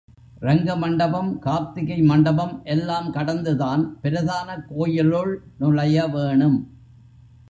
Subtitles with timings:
[0.39, 6.57] ரங்க மண்டபம் கார்த்திகை மண்டபம் எல்லாம் கடந்துதான் பிரதானக் கோயிலுள் நுழைய வேணும்.